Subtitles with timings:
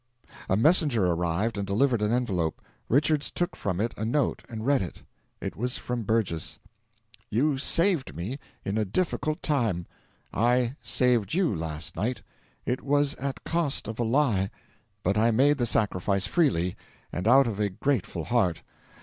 [0.49, 2.59] A messenger arrived and delivered an envelope.
[2.89, 5.03] Richards took from it a note and read it;
[5.39, 6.57] it was from Burgess:
[7.29, 9.85] "You saved me, in a difficult time.
[10.33, 12.23] I saved you last night.
[12.65, 14.49] It was at cost of a lie,
[15.03, 16.75] but I made the sacrifice freely,
[17.13, 18.63] and out of a grateful heart.